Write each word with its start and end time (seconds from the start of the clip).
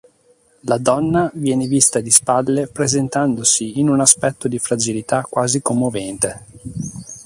La 0.61 0.79
donna 0.79 1.29
viene 1.35 1.67
vista 1.67 1.99
di 1.99 2.09
spalle 2.09 2.65
presentandosi 2.65 3.77
in 3.79 3.87
un 3.87 3.99
aspetto 3.99 4.47
di 4.47 4.57
fragilità 4.57 5.21
quasi 5.21 5.61
commovente. 5.61 6.45